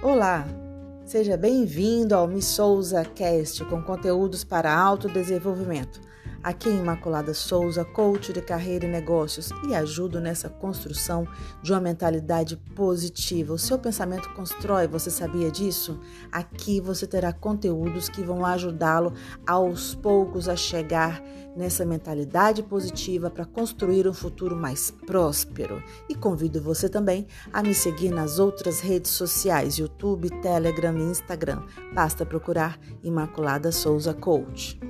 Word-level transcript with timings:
Olá, 0.00 0.46
seja 1.04 1.36
bem-vindo 1.36 2.14
ao 2.14 2.28
Miss 2.28 2.44
Souza 2.44 3.04
Cast 3.04 3.64
com 3.64 3.82
conteúdos 3.82 4.44
para 4.44 4.72
autodesenvolvimento. 4.72 6.00
Aqui 6.48 6.70
é 6.70 6.72
Imaculada 6.72 7.34
Souza, 7.34 7.84
coach 7.84 8.32
de 8.32 8.40
carreira 8.40 8.86
e 8.86 8.88
negócios, 8.88 9.50
e 9.68 9.74
ajudo 9.74 10.18
nessa 10.18 10.48
construção 10.48 11.28
de 11.62 11.70
uma 11.74 11.80
mentalidade 11.82 12.56
positiva. 12.74 13.52
O 13.52 13.58
seu 13.58 13.78
pensamento 13.78 14.32
constrói, 14.32 14.88
você 14.88 15.10
sabia 15.10 15.50
disso? 15.50 16.00
Aqui 16.32 16.80
você 16.80 17.06
terá 17.06 17.34
conteúdos 17.34 18.08
que 18.08 18.22
vão 18.22 18.46
ajudá-lo 18.46 19.12
aos 19.46 19.94
poucos 19.94 20.48
a 20.48 20.56
chegar 20.56 21.22
nessa 21.54 21.84
mentalidade 21.84 22.62
positiva 22.62 23.28
para 23.28 23.44
construir 23.44 24.08
um 24.08 24.14
futuro 24.14 24.56
mais 24.56 24.90
próspero. 24.90 25.82
E 26.08 26.14
convido 26.14 26.62
você 26.62 26.88
também 26.88 27.26
a 27.52 27.62
me 27.62 27.74
seguir 27.74 28.08
nas 28.08 28.38
outras 28.38 28.80
redes 28.80 29.10
sociais: 29.10 29.76
YouTube, 29.76 30.30
Telegram 30.40 30.96
e 30.96 31.10
Instagram. 31.10 31.62
Basta 31.92 32.24
procurar 32.24 32.80
Imaculada 33.02 33.70
Souza 33.70 34.14
Coach. 34.14 34.80